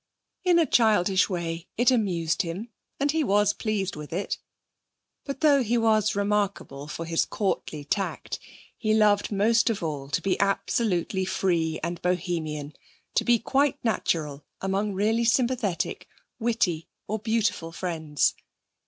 [0.43, 2.69] In a childish way it amused him,
[2.99, 4.39] and he was pleased with it.
[5.25, 8.39] But though he was remarkable for his courtly tact,
[8.75, 12.73] he loved most of all to be absolutely free and Bohemian,
[13.13, 16.07] to be quite natural among really sympathetic,
[16.39, 18.33] witty, or beautiful friends.